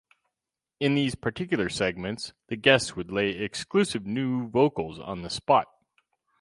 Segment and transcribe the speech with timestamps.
[0.79, 5.67] In these particular segments, the guests would lay exclusive new vocals on the spot.